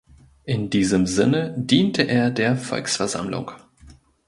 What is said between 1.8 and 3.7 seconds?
er der „Volksversammlung“.